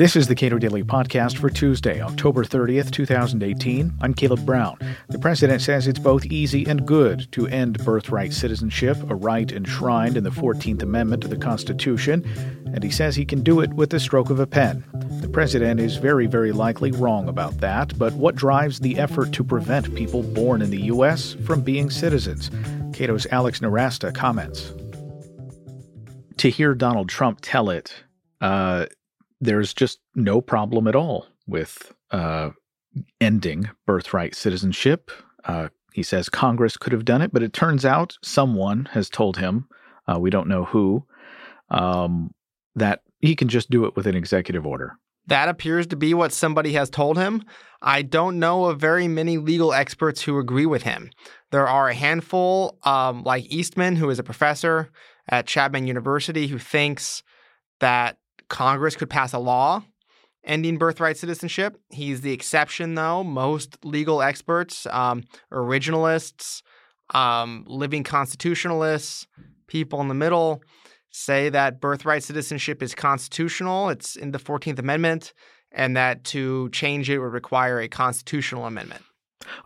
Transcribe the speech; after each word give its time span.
This 0.00 0.16
is 0.16 0.28
the 0.28 0.34
Cato 0.34 0.56
Daily 0.56 0.82
Podcast 0.82 1.36
for 1.36 1.50
Tuesday, 1.50 2.00
October 2.00 2.42
30th, 2.42 2.90
2018. 2.90 3.92
I'm 4.00 4.14
Caleb 4.14 4.46
Brown. 4.46 4.78
The 5.10 5.18
president 5.18 5.60
says 5.60 5.86
it's 5.86 5.98
both 5.98 6.24
easy 6.24 6.64
and 6.64 6.86
good 6.86 7.30
to 7.32 7.46
end 7.48 7.84
birthright 7.84 8.32
citizenship, 8.32 8.96
a 9.10 9.14
right 9.14 9.52
enshrined 9.52 10.16
in 10.16 10.24
the 10.24 10.30
14th 10.30 10.82
Amendment 10.82 11.20
to 11.24 11.28
the 11.28 11.36
Constitution, 11.36 12.24
and 12.72 12.82
he 12.82 12.90
says 12.90 13.14
he 13.14 13.26
can 13.26 13.42
do 13.42 13.60
it 13.60 13.74
with 13.74 13.90
the 13.90 14.00
stroke 14.00 14.30
of 14.30 14.40
a 14.40 14.46
pen. 14.46 14.82
The 15.20 15.28
president 15.28 15.80
is 15.80 15.98
very, 15.98 16.26
very 16.26 16.52
likely 16.52 16.92
wrong 16.92 17.28
about 17.28 17.58
that, 17.58 17.98
but 17.98 18.14
what 18.14 18.36
drives 18.36 18.80
the 18.80 18.98
effort 18.98 19.32
to 19.32 19.44
prevent 19.44 19.94
people 19.94 20.22
born 20.22 20.62
in 20.62 20.70
the 20.70 20.84
U.S. 20.84 21.34
from 21.44 21.60
being 21.60 21.90
citizens? 21.90 22.50
Cato's 22.94 23.26
Alex 23.30 23.60
Nowrasteh 23.60 24.14
comments. 24.14 24.72
To 26.40 26.48
hear 26.48 26.74
Donald 26.74 27.10
Trump 27.10 27.40
tell 27.42 27.68
it, 27.68 28.02
uh, 28.40 28.86
there's 29.42 29.74
just 29.74 29.98
no 30.14 30.40
problem 30.40 30.86
at 30.86 30.96
all 30.96 31.26
with 31.46 31.92
uh, 32.12 32.48
ending 33.20 33.68
birthright 33.86 34.34
citizenship. 34.34 35.10
Uh, 35.44 35.68
he 35.92 36.02
says 36.02 36.30
Congress 36.30 36.78
could 36.78 36.94
have 36.94 37.04
done 37.04 37.20
it, 37.20 37.30
but 37.30 37.42
it 37.42 37.52
turns 37.52 37.84
out 37.84 38.16
someone 38.24 38.88
has 38.92 39.10
told 39.10 39.36
him, 39.36 39.68
uh, 40.10 40.18
we 40.18 40.30
don't 40.30 40.48
know 40.48 40.64
who, 40.64 41.04
um, 41.68 42.32
that 42.74 43.02
he 43.18 43.36
can 43.36 43.48
just 43.48 43.68
do 43.68 43.84
it 43.84 43.94
with 43.94 44.06
an 44.06 44.16
executive 44.16 44.66
order. 44.66 44.96
That 45.26 45.50
appears 45.50 45.86
to 45.88 45.96
be 45.96 46.14
what 46.14 46.32
somebody 46.32 46.72
has 46.72 46.88
told 46.88 47.18
him. 47.18 47.44
I 47.82 48.00
don't 48.00 48.38
know 48.38 48.64
of 48.64 48.80
very 48.80 49.08
many 49.08 49.36
legal 49.36 49.74
experts 49.74 50.22
who 50.22 50.38
agree 50.38 50.64
with 50.64 50.84
him. 50.84 51.10
There 51.50 51.68
are 51.68 51.90
a 51.90 51.94
handful, 51.94 52.78
um, 52.84 53.24
like 53.24 53.44
Eastman, 53.52 53.96
who 53.96 54.08
is 54.08 54.18
a 54.18 54.22
professor 54.24 54.90
at 55.30 55.46
Chapman 55.46 55.86
University, 55.86 56.46
who 56.46 56.58
thinks 56.58 57.22
that 57.78 58.18
Congress 58.48 58.96
could 58.96 59.08
pass 59.08 59.32
a 59.32 59.38
law 59.38 59.82
ending 60.44 60.78
birthright 60.78 61.16
citizenship. 61.16 61.78
He's 61.90 62.20
the 62.20 62.32
exception, 62.32 62.94
though. 62.94 63.22
Most 63.24 63.78
legal 63.84 64.22
experts, 64.22 64.86
um, 64.86 65.24
originalists, 65.52 66.62
um, 67.14 67.64
living 67.66 68.04
constitutionalists, 68.04 69.26
people 69.66 70.00
in 70.00 70.08
the 70.08 70.14
middle, 70.14 70.62
say 71.10 71.48
that 71.50 71.80
birthright 71.80 72.22
citizenship 72.22 72.82
is 72.82 72.94
constitutional. 72.94 73.88
It's 73.90 74.16
in 74.16 74.30
the 74.30 74.38
14th 74.38 74.78
Amendment, 74.78 75.32
and 75.72 75.96
that 75.96 76.24
to 76.24 76.70
change 76.70 77.10
it 77.10 77.18
would 77.18 77.32
require 77.32 77.80
a 77.80 77.88
constitutional 77.88 78.66
amendment. 78.66 79.02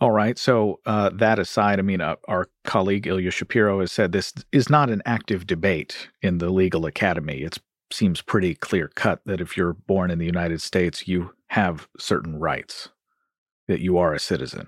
All 0.00 0.12
right. 0.12 0.38
So, 0.38 0.80
uh, 0.86 1.10
that 1.14 1.38
aside, 1.38 1.78
I 1.78 1.82
mean, 1.82 2.00
uh, 2.00 2.16
our 2.28 2.48
colleague 2.64 3.06
Ilya 3.06 3.30
Shapiro 3.30 3.80
has 3.80 3.92
said 3.92 4.12
this 4.12 4.32
is 4.52 4.70
not 4.70 4.90
an 4.90 5.02
active 5.04 5.46
debate 5.46 6.08
in 6.22 6.38
the 6.38 6.50
legal 6.50 6.86
academy. 6.86 7.42
It 7.42 7.58
seems 7.92 8.22
pretty 8.22 8.54
clear 8.54 8.88
cut 8.88 9.20
that 9.26 9.40
if 9.40 9.56
you're 9.56 9.72
born 9.74 10.10
in 10.10 10.18
the 10.18 10.26
United 10.26 10.62
States, 10.62 11.08
you 11.08 11.34
have 11.48 11.88
certain 11.98 12.38
rights, 12.38 12.88
that 13.68 13.80
you 13.80 13.98
are 13.98 14.14
a 14.14 14.20
citizen. 14.20 14.66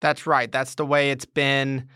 That's 0.00 0.26
right. 0.26 0.50
That's 0.50 0.74
the 0.74 0.86
way 0.86 1.10
it's 1.10 1.24
been 1.24 1.88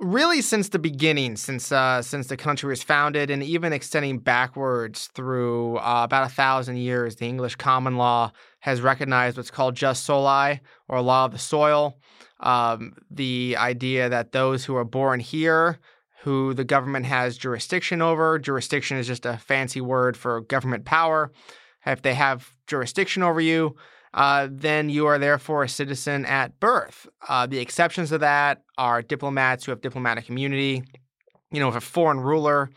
really 0.00 0.42
since 0.42 0.68
the 0.68 0.78
beginning, 0.78 1.36
since 1.36 1.72
uh, 1.72 2.02
since 2.02 2.28
the 2.28 2.36
country 2.36 2.68
was 2.68 2.82
founded, 2.82 3.30
and 3.30 3.42
even 3.42 3.72
extending 3.72 4.18
backwards 4.18 5.08
through 5.14 5.78
uh, 5.78 6.02
about 6.04 6.26
a 6.26 6.32
thousand 6.32 6.76
years. 6.76 7.16
The 7.16 7.26
English 7.26 7.56
common 7.56 7.96
law 7.96 8.32
has 8.60 8.80
recognized 8.80 9.36
what's 9.36 9.50
called 9.50 9.76
jus 9.76 10.00
soli, 10.00 10.60
or 10.88 11.00
law 11.00 11.24
of 11.24 11.32
the 11.32 11.38
soil. 11.38 11.98
Um, 12.40 12.94
the 13.10 13.56
idea 13.58 14.08
that 14.08 14.32
those 14.32 14.64
who 14.64 14.76
are 14.76 14.84
born 14.84 15.20
here 15.20 15.78
who 16.22 16.52
the 16.52 16.64
government 16.64 17.06
has 17.06 17.38
jurisdiction 17.38 18.02
over. 18.02 18.38
Jurisdiction 18.38 18.96
is 18.98 19.06
just 19.06 19.24
a 19.24 19.36
fancy 19.38 19.80
word 19.80 20.16
for 20.16 20.40
government 20.40 20.84
power. 20.84 21.30
If 21.86 22.02
they 22.02 22.14
have 22.14 22.52
jurisdiction 22.66 23.22
over 23.22 23.40
you, 23.40 23.76
uh, 24.18 24.48
then 24.50 24.90
you 24.90 25.06
are 25.06 25.16
therefore 25.16 25.62
a 25.62 25.68
citizen 25.68 26.26
at 26.26 26.58
birth. 26.58 27.06
Uh, 27.28 27.46
the 27.46 27.60
exceptions 27.60 28.08
to 28.08 28.18
that 28.18 28.64
are 28.76 29.00
diplomats 29.00 29.64
who 29.64 29.70
have 29.70 29.80
diplomatic 29.80 30.28
immunity. 30.28 30.82
You 31.52 31.60
know, 31.60 31.68
if 31.68 31.76
a 31.76 31.80
foreign 31.80 32.18
ruler 32.18 32.68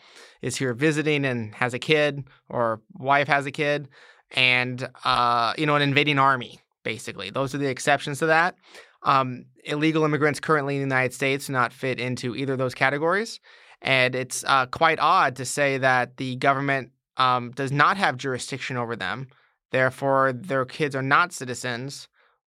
is 0.43 0.55
here 0.55 0.75
visiting 0.75 1.25
and 1.25 1.55
has 1.55 1.73
a 1.73 1.79
kid 1.79 2.25
or 2.47 2.79
wife 2.93 3.27
has 3.27 3.47
a 3.47 3.51
kid, 3.51 3.87
and 4.35 4.87
uh, 5.03 5.53
you 5.57 5.65
know, 5.65 5.75
an 5.75 5.81
invading 5.81 6.19
army, 6.19 6.59
basically, 6.83 7.31
those 7.31 7.55
are 7.55 7.57
the 7.57 7.69
exceptions 7.69 8.19
to 8.19 8.27
that. 8.27 8.53
Um, 9.01 9.45
illegal 9.65 10.05
immigrants 10.05 10.39
currently 10.39 10.75
in 10.75 10.81
the 10.81 10.95
United 10.95 11.15
States 11.15 11.47
do 11.47 11.53
not 11.53 11.73
fit 11.73 11.99
into 11.99 12.35
either 12.35 12.53
of 12.53 12.59
those 12.59 12.75
categories. 12.75 13.39
And 13.81 14.13
it's 14.13 14.43
uh, 14.47 14.67
quite 14.67 14.99
odd 14.99 15.37
to 15.37 15.45
say 15.45 15.79
that 15.79 16.17
the 16.17 16.35
government 16.35 16.91
um, 17.17 17.49
does 17.49 17.71
not 17.71 17.97
have 17.97 18.15
jurisdiction 18.15 18.77
over 18.77 18.95
them. 18.95 19.27
Therefore, 19.71 20.33
their 20.33 20.65
kids 20.65 20.95
are 20.95 21.01
not 21.01 21.31
citizens, 21.33 22.07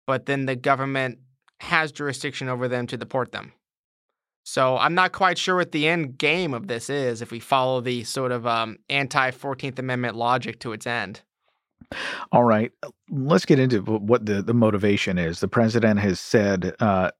but 0.08 0.26
then 0.26 0.46
the 0.46 0.56
government 0.56 1.20
has 1.59 1.92
jurisdiction 1.92 2.50
over 2.50 2.68
them 2.68 2.88
to 2.88 2.98
deport 2.98 3.32
them. 3.32 3.54
So 4.44 4.78
I'm 4.78 4.96
not 4.96 5.12
quite 5.12 5.38
sure 5.38 5.56
what 5.56 5.72
the 5.72 5.88
end 5.88 6.18
game 6.18 6.54
of 6.54 6.68
this 6.68 6.90
is 6.90 7.22
if 7.22 7.32
we 7.32 7.40
follow 7.40 7.80
the 7.80 8.04
sort 8.04 8.32
of 8.32 8.48
um, 8.48 8.78
anti 8.90 9.30
14th 9.30 9.78
Amendment 9.78 10.16
logic 10.16 10.59
to 10.62 10.74
its 10.74 10.88
end. 10.88 11.22
All 12.32 12.44
right, 12.44 12.72
let's 13.09 13.46
get 13.46 13.59
into 13.59 13.82
what 13.82 14.26
the, 14.26 14.42
the 14.42 14.53
motivation 14.53 15.18
is. 15.18 15.42
The 15.42 15.48
president 15.48 16.00
has 16.00 16.20
said 16.20 16.74
uh, 16.80 17.12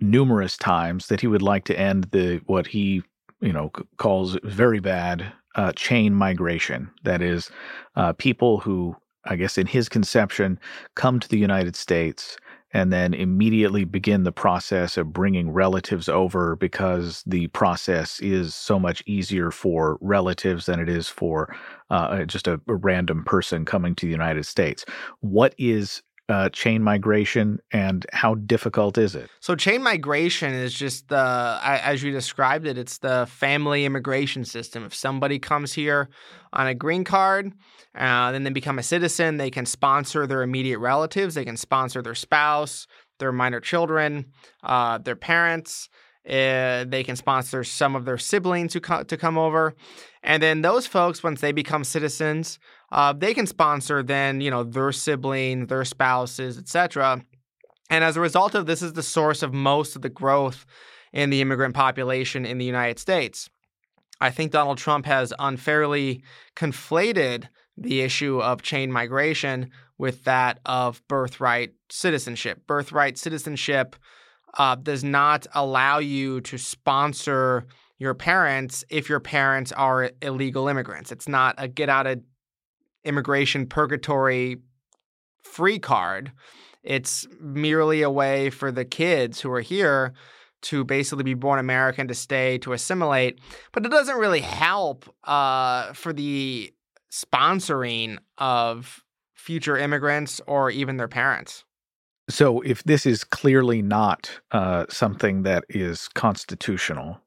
numerous 0.00 0.56
times 0.56 1.06
that 1.06 1.20
he 1.20 1.26
would 1.26 1.42
like 1.42 1.64
to 1.64 1.78
end 1.78 2.08
the 2.10 2.40
what 2.46 2.66
he 2.66 3.02
you 3.40 3.52
know 3.52 3.70
calls 3.96 4.36
very 4.42 4.80
bad 4.80 5.32
uh, 5.54 5.72
chain 5.72 6.14
migration. 6.14 6.90
That 7.04 7.22
is, 7.22 7.50
uh, 7.96 8.12
people 8.12 8.58
who 8.58 8.96
I 9.28 9.36
guess 9.36 9.58
in 9.58 9.66
his 9.66 9.88
conception 9.88 10.58
come 10.94 11.20
to 11.20 11.28
the 11.28 11.38
United 11.38 11.76
States 11.76 12.36
and 12.72 12.92
then 12.92 13.14
immediately 13.14 13.84
begin 13.84 14.24
the 14.24 14.32
process 14.32 14.96
of 14.96 15.12
bringing 15.12 15.50
relatives 15.50 16.08
over 16.08 16.56
because 16.56 17.22
the 17.26 17.46
process 17.48 18.20
is 18.20 18.54
so 18.54 18.78
much 18.78 19.02
easier 19.06 19.50
for 19.50 19.96
relatives 20.00 20.66
than 20.66 20.78
it 20.78 20.88
is 20.88 21.08
for 21.08 21.54
uh, 21.90 22.24
just 22.24 22.46
a, 22.46 22.60
a, 22.68 22.74
random 22.74 23.24
person 23.24 23.64
coming 23.64 23.94
to 23.94 24.04
the 24.04 24.12
United 24.12 24.44
States. 24.44 24.84
What 25.20 25.54
is 25.56 26.02
uh, 26.28 26.48
chain 26.50 26.82
migration 26.82 27.58
and 27.72 28.04
how 28.12 28.34
difficult 28.34 28.98
is 28.98 29.14
it? 29.14 29.30
So, 29.40 29.54
chain 29.54 29.82
migration 29.82 30.52
is 30.52 30.74
just 30.74 31.08
the, 31.08 31.58
as 31.62 32.02
you 32.02 32.12
described 32.12 32.66
it, 32.66 32.76
it's 32.76 32.98
the 32.98 33.26
family 33.30 33.84
immigration 33.84 34.44
system. 34.44 34.84
If 34.84 34.94
somebody 34.94 35.38
comes 35.38 35.72
here 35.72 36.08
on 36.52 36.66
a 36.66 36.74
green 36.74 37.04
card, 37.04 37.52
uh, 37.94 38.32
then 38.32 38.44
they 38.44 38.50
become 38.50 38.78
a 38.78 38.82
citizen, 38.82 39.38
they 39.38 39.50
can 39.50 39.66
sponsor 39.66 40.26
their 40.26 40.42
immediate 40.42 40.78
relatives, 40.78 41.34
they 41.34 41.44
can 41.44 41.56
sponsor 41.56 42.02
their 42.02 42.14
spouse, 42.14 42.86
their 43.18 43.32
minor 43.32 43.60
children, 43.60 44.26
uh, 44.62 44.98
their 44.98 45.16
parents. 45.16 45.88
Uh, 46.28 46.84
they 46.86 47.02
can 47.02 47.16
sponsor 47.16 47.64
some 47.64 47.96
of 47.96 48.04
their 48.04 48.18
siblings 48.18 48.74
who 48.74 48.80
co- 48.80 49.02
to 49.02 49.16
come 49.16 49.38
over, 49.38 49.74
and 50.22 50.42
then 50.42 50.62
those 50.62 50.86
folks, 50.86 51.22
once 51.22 51.40
they 51.40 51.52
become 51.52 51.84
citizens, 51.84 52.58
uh, 52.92 53.12
they 53.12 53.32
can 53.32 53.46
sponsor 53.46 54.02
then 54.02 54.40
you 54.40 54.50
know 54.50 54.62
their 54.62 54.92
sibling, 54.92 55.66
their 55.66 55.84
spouses, 55.84 56.58
etc. 56.58 57.22
And 57.90 58.04
as 58.04 58.16
a 58.16 58.20
result 58.20 58.54
of 58.54 58.66
this, 58.66 58.82
is 58.82 58.92
the 58.92 59.02
source 59.02 59.42
of 59.42 59.54
most 59.54 59.96
of 59.96 60.02
the 60.02 60.10
growth 60.10 60.66
in 61.12 61.30
the 61.30 61.40
immigrant 61.40 61.74
population 61.74 62.44
in 62.44 62.58
the 62.58 62.64
United 62.64 62.98
States. 62.98 63.48
I 64.20 64.30
think 64.30 64.52
Donald 64.52 64.78
Trump 64.78 65.06
has 65.06 65.32
unfairly 65.38 66.22
conflated 66.56 67.48
the 67.76 68.00
issue 68.00 68.40
of 68.40 68.62
chain 68.62 68.90
migration 68.90 69.70
with 69.96 70.24
that 70.24 70.58
of 70.66 71.02
birthright 71.08 71.72
citizenship. 71.90 72.66
Birthright 72.66 73.16
citizenship 73.16 73.96
uh, 74.56 74.74
does 74.76 75.04
not 75.04 75.46
allow 75.54 75.98
you 75.98 76.40
to 76.42 76.58
sponsor 76.58 77.66
your 77.98 78.14
parents 78.14 78.84
if 78.88 79.08
your 79.08 79.20
parents 79.20 79.72
are 79.72 80.10
illegal 80.22 80.68
immigrants. 80.68 81.12
It's 81.12 81.28
not 81.28 81.54
a 81.58 81.68
get 81.68 81.88
out 81.88 82.06
of 82.06 82.20
immigration 83.04 83.66
purgatory 83.66 84.58
free 85.42 85.78
card. 85.78 86.32
It's 86.82 87.26
merely 87.40 88.02
a 88.02 88.10
way 88.10 88.50
for 88.50 88.70
the 88.70 88.84
kids 88.84 89.40
who 89.40 89.50
are 89.50 89.60
here 89.60 90.12
to 90.60 90.84
basically 90.84 91.24
be 91.24 91.34
born 91.34 91.58
American, 91.58 92.08
to 92.08 92.14
stay, 92.14 92.58
to 92.58 92.72
assimilate. 92.72 93.40
But 93.72 93.84
it 93.84 93.90
doesn't 93.90 94.16
really 94.16 94.40
help 94.40 95.04
uh, 95.24 95.92
for 95.92 96.12
the 96.12 96.72
sponsoring 97.12 98.18
of 98.38 99.04
future 99.34 99.76
immigrants 99.76 100.40
or 100.46 100.70
even 100.70 100.96
their 100.96 101.08
parents. 101.08 101.64
So, 102.30 102.60
if 102.60 102.84
this 102.84 103.06
is 103.06 103.24
clearly 103.24 103.80
not 103.80 104.30
uh, 104.52 104.84
something 104.90 105.44
that 105.44 105.64
is 105.68 106.08
constitutional, 106.08 107.20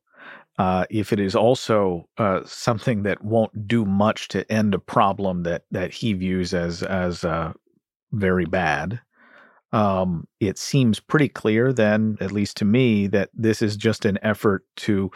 uh, 0.60 0.86
if 0.92 1.12
it 1.12 1.20
is 1.20 1.36
also 1.36 2.08
uh, 2.18 2.42
something 2.46 3.04
that 3.04 3.24
won't 3.24 3.68
do 3.68 3.84
much 3.84 4.28
to 4.30 4.50
end 4.52 4.76
a 4.76 4.80
problem 4.80 5.44
that 5.44 5.64
that 5.72 5.92
he 5.92 6.14
views 6.14 6.54
as 6.54 6.84
as 6.84 7.24
uh, 7.26 7.54
very 8.12 8.46
bad, 8.46 9.02
um, 9.72 10.28
it 10.40 10.58
seems 10.58 11.00
pretty 11.00 11.30
clear 11.30 11.74
then, 11.74 12.18
at 12.20 12.32
least 12.32 12.58
to 12.58 12.66
me, 12.66 13.08
that 13.08 13.30
this 13.34 13.62
is 13.62 13.76
just 13.76 14.06
an 14.06 14.20
effort 14.22 14.66
to 14.76 15.10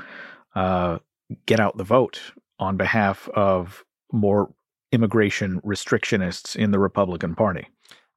uh, 0.56 0.98
get 1.46 1.60
out 1.60 1.78
the 1.78 1.84
vote 1.84 2.20
on 2.58 2.78
behalf 2.78 3.30
of 3.36 3.84
more 4.12 4.52
immigration 4.92 5.60
restrictionists 5.62 6.56
in 6.56 6.72
the 6.72 6.80
Republican 6.80 7.36
Party. 7.36 7.68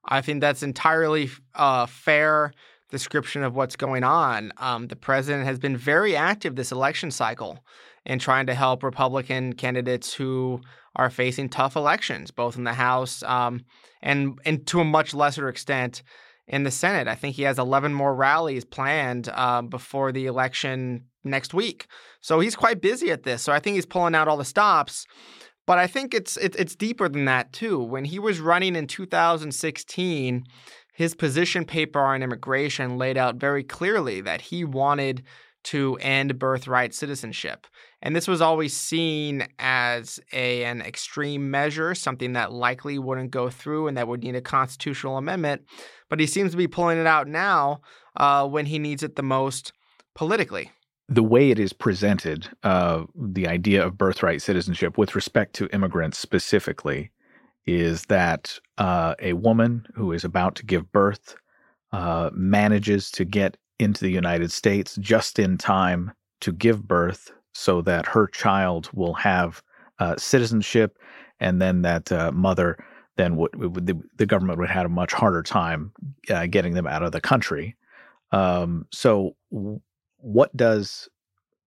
I 0.05 0.21
think 0.21 0.41
that's 0.41 0.63
entirely 0.63 1.29
uh, 1.55 1.85
fair 1.85 2.53
description 2.89 3.43
of 3.43 3.55
what's 3.55 3.75
going 3.75 4.03
on. 4.03 4.51
Um, 4.57 4.87
the 4.87 4.95
president 4.95 5.45
has 5.45 5.59
been 5.59 5.77
very 5.77 6.15
active 6.15 6.55
this 6.55 6.71
election 6.71 7.11
cycle 7.11 7.59
in 8.05 8.19
trying 8.19 8.47
to 8.47 8.55
help 8.55 8.83
Republican 8.83 9.53
candidates 9.53 10.13
who 10.13 10.61
are 10.95 11.09
facing 11.09 11.49
tough 11.49 11.75
elections, 11.75 12.31
both 12.31 12.57
in 12.57 12.63
the 12.63 12.73
House 12.73 13.21
um, 13.23 13.61
and, 14.01 14.39
and 14.45 14.65
to 14.67 14.79
a 14.79 14.85
much 14.85 15.13
lesser 15.13 15.47
extent 15.47 16.01
in 16.47 16.63
the 16.63 16.71
Senate. 16.71 17.07
I 17.07 17.15
think 17.15 17.35
he 17.35 17.43
has 17.43 17.59
11 17.59 17.93
more 17.93 18.15
rallies 18.15 18.65
planned 18.65 19.29
uh, 19.33 19.61
before 19.61 20.11
the 20.11 20.25
election 20.25 21.05
next 21.23 21.53
week. 21.53 21.87
So 22.21 22.39
he's 22.39 22.55
quite 22.55 22.81
busy 22.81 23.11
at 23.11 23.23
this. 23.23 23.43
So 23.43 23.53
I 23.53 23.59
think 23.59 23.75
he's 23.75 23.85
pulling 23.85 24.15
out 24.15 24.27
all 24.27 24.37
the 24.37 24.45
stops. 24.45 25.05
But 25.69 25.77
I 25.77 25.85
think 25.85 26.15
it's 26.15 26.35
it, 26.35 26.55
it's 26.55 26.75
deeper 26.75 27.07
than 27.07 27.25
that 27.25 27.53
too. 27.53 27.77
When 27.77 28.03
he 28.03 28.17
was 28.17 28.39
running 28.39 28.75
in 28.75 28.87
2016, 28.87 30.43
his 30.95 31.13
position 31.13 31.63
paper 31.63 31.99
on 31.99 32.23
immigration 32.23 32.97
laid 32.97 33.19
out 33.19 33.35
very 33.35 33.63
clearly 33.63 34.19
that 34.21 34.41
he 34.41 34.63
wanted 34.63 35.21
to 35.65 35.95
end 36.01 36.39
birthright 36.39 36.95
citizenship. 36.95 37.67
And 38.01 38.15
this 38.15 38.27
was 38.27 38.41
always 38.41 38.75
seen 38.75 39.47
as 39.59 40.19
a, 40.33 40.63
an 40.63 40.81
extreme 40.81 41.51
measure, 41.51 41.93
something 41.93 42.33
that 42.33 42.51
likely 42.51 42.97
wouldn't 42.97 43.29
go 43.29 43.51
through 43.51 43.89
and 43.89 43.95
that 43.95 44.07
would 44.07 44.23
need 44.23 44.35
a 44.35 44.41
constitutional 44.41 45.17
amendment. 45.17 45.65
But 46.09 46.19
he 46.19 46.25
seems 46.25 46.49
to 46.49 46.57
be 46.57 46.67
pulling 46.67 46.97
it 46.97 47.05
out 47.05 47.27
now 47.27 47.81
uh, 48.17 48.47
when 48.47 48.65
he 48.65 48.79
needs 48.79 49.03
it 49.03 49.17
the 49.17 49.21
most 49.21 49.71
politically. 50.15 50.71
The 51.11 51.23
way 51.23 51.49
it 51.49 51.57
is 51.57 51.73
presented, 51.73 52.47
uh, 52.61 53.05
the 53.15 53.47
idea 53.47 53.83
of 53.83 53.97
birthright 53.97 54.43
citizenship 54.43 54.95
with 54.95 55.15
respect 55.15 55.53
to 55.55 55.67
immigrants 55.73 56.19
specifically, 56.19 57.09
is 57.65 58.03
that 58.05 58.59
uh, 58.77 59.15
a 59.19 59.33
woman 59.33 59.87
who 59.95 60.11
is 60.11 60.23
about 60.23 60.55
to 60.55 60.65
give 60.65 60.91
birth 60.91 61.35
uh, 61.91 62.29
manages 62.33 63.09
to 63.11 63.25
get 63.25 63.57
into 63.79 64.01
the 64.01 64.11
United 64.11 64.51
States 64.51 64.97
just 64.99 65.39
in 65.39 65.57
time 65.57 66.11
to 66.41 66.51
give 66.51 66.87
birth 66.87 67.31
so 67.53 67.81
that 67.81 68.05
her 68.05 68.27
child 68.27 68.89
will 68.93 69.13
have 69.15 69.63
uh, 69.97 70.15
citizenship 70.17 70.99
and 71.39 71.61
then 71.61 71.81
that 71.81 72.11
uh, 72.11 72.31
mother 72.31 72.77
then 73.17 73.35
would, 73.35 73.55
would 73.55 73.87
the, 73.87 73.99
the, 74.17 74.25
government 74.25 74.59
would 74.59 74.69
have 74.69 74.85
a 74.85 74.89
much 74.89 75.11
harder 75.11 75.43
time 75.43 75.91
uh, 76.29 76.45
getting 76.45 76.73
them 76.73 76.87
out 76.87 77.03
of 77.03 77.11
the 77.11 77.19
country. 77.19 77.75
Um, 78.31 78.85
so, 78.91 79.35
what 80.21 80.55
does 80.55 81.09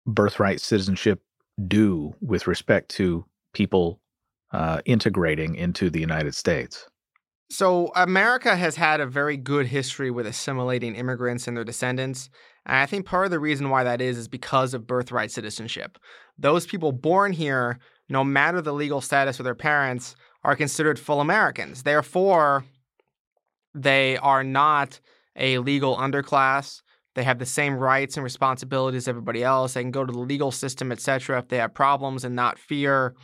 birthright 0.07 0.61
citizenship 0.61 1.23
do 1.67 2.15
with 2.21 2.47
respect 2.47 2.89
to 2.91 3.25
people 3.53 4.01
uh, 4.53 4.81
integrating 4.85 5.55
into 5.55 5.91
the 5.91 6.01
United 6.01 6.35
States? 6.35 6.87
So, 7.53 7.91
America 7.97 8.55
has 8.55 8.77
had 8.77 9.01
a 9.01 9.07
very 9.07 9.37
good 9.37 9.67
history 9.67 10.11
with 10.13 10.25
assimilating 10.25 10.95
immigrants 10.95 11.49
and 11.49 11.57
their 11.57 11.65
descendants. 11.65 12.31
And 12.65 12.77
I 12.77 12.87
think 12.87 13.07
part 13.07 13.25
of 13.25 13.33
the 13.33 13.41
reason 13.41 13.71
why 13.71 13.83
that 13.83 14.01
is 14.01 14.19
is 14.19 14.29
because 14.29 14.73
of 14.73 14.87
birthright 14.87 15.33
citizenship. 15.33 15.99
Those 16.39 16.65
people 16.65 16.93
born 16.93 17.33
here, 17.33 17.81
no 18.09 18.23
matter 18.23 18.61
the 18.61 18.73
legal 18.73 19.01
status 19.01 19.41
of 19.41 19.45
their 19.45 19.57
parents, 19.57 20.15
are 20.45 20.55
considered 20.55 20.99
full 20.99 21.21
Americans. 21.21 21.83
Therefore, 21.83 22.65
they 23.75 24.17
are 24.19 24.45
not 24.45 25.01
a 25.37 25.59
legal 25.59 25.97
underclass. 25.97 26.83
They 27.15 27.25
have 27.25 27.39
the 27.39 27.47
same 27.47 27.75
rights 27.75 28.17
and 28.17 28.25
responsibilities 28.25 29.05
as 29.05 29.09
everybody 29.09 29.43
else. 29.43 29.75
They 29.75 29.83
can 29.83 29.91
go 29.91 30.05
to 30.05 30.13
the 30.13 30.19
legal 30.19 30.51
system, 30.53 30.93
etc., 30.93 31.39
if 31.39 31.49
they 31.49 31.59
have 31.59 31.75
problems 31.75 32.25
and 32.25 32.37
not 32.37 32.59
fear 32.59 33.15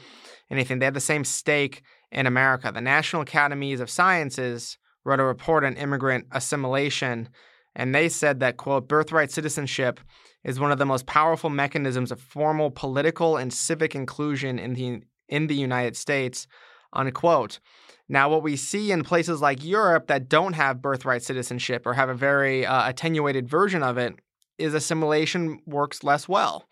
anything. 0.50 0.78
They 0.78 0.86
have 0.86 0.94
the 0.94 1.00
same 1.00 1.24
stake 1.24 1.82
in 2.10 2.26
America. 2.26 2.70
The 2.72 2.80
National 2.80 3.22
Academies 3.22 3.80
of 3.80 3.90
Sciences 3.90 4.78
wrote 5.04 5.20
a 5.20 5.24
report 5.24 5.64
on 5.64 5.76
immigrant 5.76 6.26
assimilation, 6.32 7.28
and 7.74 7.94
they 7.94 8.08
said 8.08 8.40
that, 8.40 8.56
quote, 8.56 8.88
birthright 8.88 9.30
citizenship 9.30 10.00
is 10.42 10.58
one 10.58 10.72
of 10.72 10.78
the 10.78 10.86
most 10.86 11.06
powerful 11.06 11.50
mechanisms 11.50 12.10
of 12.10 12.20
formal 12.20 12.70
political 12.70 13.36
and 13.36 13.52
civic 13.52 13.94
inclusion 13.94 14.58
in 14.58 14.74
the 14.74 15.02
in 15.28 15.48
the 15.48 15.56
United 15.56 15.96
States, 15.96 16.46
unquote. 16.92 17.60
Now, 18.08 18.28
what 18.28 18.42
we 18.42 18.56
see 18.56 18.92
in 18.92 19.02
places 19.02 19.40
like 19.40 19.64
Europe 19.64 20.06
that 20.06 20.28
don't 20.28 20.52
have 20.52 20.82
birthright 20.82 21.22
citizenship 21.22 21.86
or 21.86 21.94
have 21.94 22.08
a 22.08 22.14
very 22.14 22.64
uh, 22.64 22.88
attenuated 22.88 23.48
version 23.48 23.82
of 23.82 23.98
it 23.98 24.14
is 24.58 24.74
assimilation 24.74 25.60
works 25.66 26.04
less 26.04 26.28
well. 26.28 26.64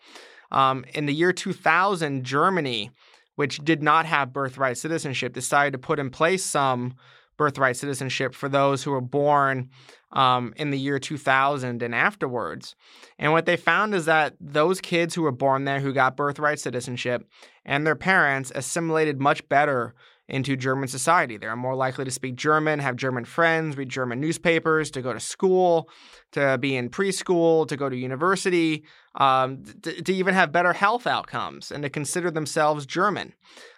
Um, 0.51 0.85
in 0.93 1.05
the 1.05 1.13
year 1.13 1.33
2000, 1.33 2.23
Germany 2.23 2.91
which 3.35 3.59
did 3.59 3.83
not 3.83 4.05
have 4.05 4.33
birthright 4.33 4.77
citizenship, 4.77 5.33
decided 5.33 5.71
to 5.71 5.77
put 5.77 5.99
in 5.99 6.09
place 6.09 6.43
some 6.43 6.95
birthright 7.37 7.77
citizenship 7.77 8.33
for 8.33 8.49
those 8.49 8.83
who 8.83 8.91
were 8.91 9.01
born 9.01 9.69
um, 10.11 10.53
in 10.57 10.71
the 10.71 10.79
year 10.79 10.99
2000 10.99 11.83
and 11.83 11.95
afterwards. 11.95 12.75
And 13.19 13.31
what 13.31 13.45
they 13.45 13.57
found 13.57 13.93
is 13.93 14.05
that 14.05 14.35
those 14.39 14.79
kids 14.81 15.13
who 15.13 15.21
were 15.21 15.31
born 15.31 15.65
there 15.65 15.79
who 15.79 15.93
got 15.93 16.17
birthright 16.17 16.59
citizenship 16.59 17.27
and 17.65 17.85
their 17.85 17.95
parents 17.95 18.51
assimilated 18.55 19.19
much 19.19 19.47
better 19.49 19.93
into 20.27 20.55
German 20.55 20.87
society. 20.87 21.37
They're 21.37 21.55
more 21.55 21.75
likely 21.75 22.05
to 22.05 22.11
speak 22.11 22.35
German, 22.35 22.79
have 22.79 22.95
German 22.95 23.25
friends, 23.25 23.77
read 23.77 23.89
German 23.89 24.19
newspapers, 24.19 24.89
to 24.91 25.01
go 25.01 25.13
to 25.13 25.19
school, 25.19 25.89
to 26.31 26.57
be 26.57 26.75
in 26.75 26.89
preschool, 26.89 27.67
to 27.67 27.77
go 27.77 27.89
to 27.89 27.95
university, 27.95 28.85
um, 29.15 29.63
to, 29.83 30.01
to, 30.01 30.13
even 30.13 30.33
have 30.33 30.51
better 30.51 30.73
health 30.73 31.05
outcomes, 31.05 31.71
and 31.71 31.83
to 31.83 31.89
consider 31.89 32.31
themselves 32.31 32.85
German. 32.87 33.33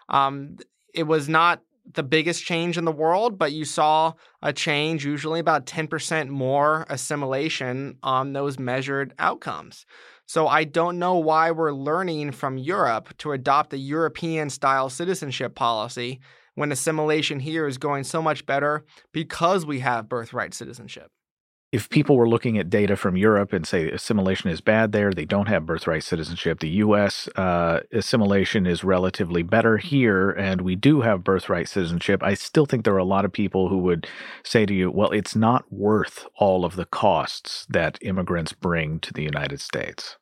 Um, 0.07 0.57
it 0.93 1.03
was 1.03 1.27
not 1.27 1.61
the 1.93 2.03
biggest 2.03 2.43
change 2.43 2.77
in 2.77 2.85
the 2.85 2.91
world, 2.91 3.37
but 3.37 3.51
you 3.51 3.65
saw 3.65 4.13
a 4.41 4.53
change, 4.53 5.05
usually 5.05 5.39
about 5.39 5.65
10% 5.65 6.29
more 6.29 6.85
assimilation 6.89 7.97
on 8.03 8.33
those 8.33 8.59
measured 8.59 9.13
outcomes. 9.19 9.85
So 10.25 10.47
I 10.47 10.65
don't 10.65 10.99
know 10.99 11.15
why 11.15 11.51
we're 11.51 11.71
learning 11.71 12.31
from 12.31 12.57
Europe 12.57 13.17
to 13.19 13.31
adopt 13.31 13.73
a 13.73 13.77
European 13.77 14.49
style 14.49 14.89
citizenship 14.89 15.55
policy 15.55 16.19
when 16.55 16.71
assimilation 16.71 17.39
here 17.39 17.67
is 17.67 17.77
going 17.77 18.03
so 18.03 18.21
much 18.21 18.45
better 18.45 18.83
because 19.13 19.65
we 19.65 19.79
have 19.79 20.09
birthright 20.09 20.53
citizenship 20.53 21.11
if 21.71 21.89
people 21.89 22.15
were 22.15 22.29
looking 22.29 22.57
at 22.57 22.69
data 22.69 22.95
from 22.95 23.17
Europe 23.17 23.51
and 23.51 23.67
say 23.67 23.91
assimilation 23.91 24.49
is 24.49 24.61
bad 24.61 24.93
there, 24.93 25.11
they 25.11 25.25
don't 25.25 25.49
have 25.49 25.65
birthright 25.65 26.03
citizenship. 26.03 26.59
The 26.59 26.69
U.S. 26.69 27.27
Uh, 27.35 27.81
assimilation 27.91 28.65
is 28.65 28.85
relatively 28.85 29.43
better 29.43 29.77
here, 29.77 30.31
and 30.31 30.61
we 30.61 30.75
do 30.75 31.01
have 31.01 31.25
birthright 31.25 31.67
citizenship. 31.67 32.23
I 32.23 32.35
still 32.35 32.65
think 32.65 32.85
there 32.85 32.93
are 32.93 32.97
a 32.97 33.03
lot 33.03 33.25
of 33.25 33.33
people 33.33 33.67
who 33.67 33.79
would 33.79 34.07
say 34.43 34.65
to 34.65 34.73
you, 34.73 34.89
well, 34.89 35.11
it's 35.11 35.35
not 35.35 35.65
worth 35.71 36.25
all 36.37 36.63
of 36.63 36.77
the 36.77 36.85
costs 36.85 37.65
that 37.69 37.97
immigrants 38.01 38.53
bring 38.53 38.99
to 39.01 39.11
the 39.11 39.23
United 39.23 39.59
States. 39.59 40.17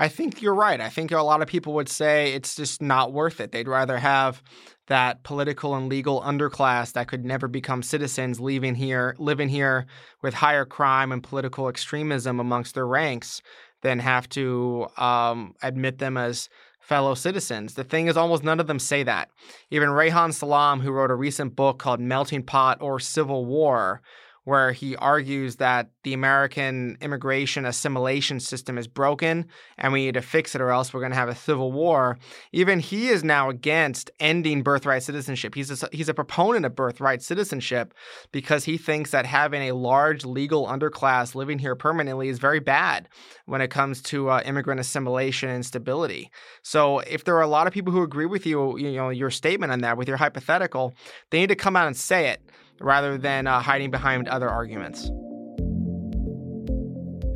I 0.00 0.06
think 0.06 0.40
you're 0.40 0.54
right. 0.54 0.80
I 0.80 0.90
think 0.90 1.10
a 1.10 1.20
lot 1.22 1.42
of 1.42 1.48
people 1.48 1.74
would 1.74 1.88
say 1.88 2.32
it's 2.32 2.54
just 2.54 2.80
not 2.80 3.12
worth 3.12 3.40
it. 3.40 3.50
They'd 3.50 3.66
rather 3.66 3.98
have 3.98 4.44
that 4.86 5.24
political 5.24 5.74
and 5.74 5.88
legal 5.88 6.22
underclass 6.22 6.92
that 6.92 7.08
could 7.08 7.24
never 7.24 7.48
become 7.48 7.82
citizens 7.82 8.38
leaving 8.38 8.76
here, 8.76 9.16
living 9.18 9.48
here 9.48 9.86
with 10.22 10.34
higher 10.34 10.64
crime 10.64 11.10
and 11.10 11.20
political 11.22 11.68
extremism 11.68 12.38
amongst 12.38 12.76
their 12.76 12.86
ranks 12.86 13.42
than 13.82 13.98
have 13.98 14.28
to 14.28 14.86
um, 14.96 15.54
admit 15.62 15.98
them 15.98 16.16
as 16.16 16.48
fellow 16.80 17.14
citizens. 17.14 17.74
The 17.74 17.84
thing 17.84 18.06
is, 18.06 18.16
almost 18.16 18.44
none 18.44 18.60
of 18.60 18.68
them 18.68 18.78
say 18.78 19.02
that. 19.02 19.30
Even 19.70 19.88
Reihan 19.88 20.32
Salam, 20.32 20.80
who 20.80 20.92
wrote 20.92 21.10
a 21.10 21.16
recent 21.16 21.56
book 21.56 21.80
called 21.80 22.00
Melting 22.00 22.44
Pot 22.44 22.78
or 22.80 23.00
Civil 23.00 23.44
War, 23.46 24.00
where 24.48 24.72
he 24.72 24.96
argues 24.96 25.56
that 25.56 25.90
the 26.04 26.14
American 26.14 26.96
immigration 27.02 27.66
assimilation 27.66 28.40
system 28.40 28.78
is 28.78 28.88
broken 28.88 29.44
and 29.76 29.92
we 29.92 30.06
need 30.06 30.14
to 30.14 30.22
fix 30.22 30.54
it 30.54 30.62
or 30.62 30.70
else 30.70 30.94
we're 30.94 31.00
going 31.00 31.12
to 31.12 31.18
have 31.18 31.28
a 31.28 31.34
civil 31.34 31.70
war. 31.70 32.16
Even 32.50 32.80
he 32.80 33.08
is 33.08 33.22
now 33.22 33.50
against 33.50 34.10
ending 34.20 34.62
birthright 34.62 35.02
citizenship. 35.02 35.54
He's 35.54 35.82
a, 35.82 35.88
he's 35.92 36.08
a 36.08 36.14
proponent 36.14 36.64
of 36.64 36.74
birthright 36.74 37.20
citizenship 37.20 37.92
because 38.32 38.64
he 38.64 38.78
thinks 38.78 39.10
that 39.10 39.26
having 39.26 39.68
a 39.68 39.72
large 39.72 40.24
legal 40.24 40.66
underclass 40.66 41.34
living 41.34 41.58
here 41.58 41.74
permanently 41.74 42.30
is 42.30 42.38
very 42.38 42.58
bad 42.58 43.06
when 43.44 43.60
it 43.60 43.68
comes 43.68 44.00
to 44.04 44.30
uh, 44.30 44.40
immigrant 44.46 44.80
assimilation 44.80 45.50
and 45.50 45.66
stability. 45.66 46.30
So 46.62 47.00
if 47.00 47.24
there 47.24 47.36
are 47.36 47.42
a 47.42 47.48
lot 47.48 47.66
of 47.66 47.74
people 47.74 47.92
who 47.92 48.02
agree 48.02 48.24
with 48.24 48.46
you, 48.46 48.78
you 48.78 48.92
know, 48.92 49.10
your 49.10 49.30
statement 49.30 49.72
on 49.72 49.82
that 49.82 49.98
with 49.98 50.08
your 50.08 50.16
hypothetical, 50.16 50.94
they 51.28 51.38
need 51.38 51.48
to 51.48 51.54
come 51.54 51.76
out 51.76 51.86
and 51.86 51.94
say 51.94 52.28
it 52.28 52.40
rather 52.80 53.18
than 53.18 53.46
uh, 53.46 53.60
hiding 53.60 53.90
behind 53.90 54.28
other 54.28 54.48
arguments. 54.48 55.10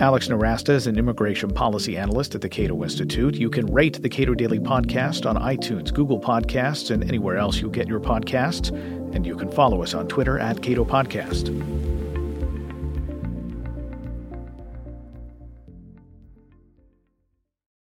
Alex 0.00 0.26
Nowrasteh 0.26 0.70
is 0.70 0.88
an 0.88 0.98
immigration 0.98 1.48
policy 1.48 1.96
analyst 1.96 2.34
at 2.34 2.40
the 2.40 2.48
Cato 2.48 2.82
Institute. 2.82 3.36
You 3.36 3.48
can 3.48 3.66
rate 3.66 4.02
the 4.02 4.08
Cato 4.08 4.34
Daily 4.34 4.58
Podcast 4.58 5.30
on 5.30 5.36
iTunes, 5.36 5.94
Google 5.94 6.20
Podcasts, 6.20 6.90
and 6.90 7.04
anywhere 7.04 7.36
else 7.36 7.60
you 7.60 7.70
get 7.70 7.86
your 7.86 8.00
podcasts. 8.00 8.70
And 9.14 9.24
you 9.24 9.36
can 9.36 9.48
follow 9.52 9.80
us 9.80 9.94
on 9.94 10.08
Twitter 10.08 10.40
at 10.40 10.60
Cato 10.60 10.84
Podcast. 10.84 11.91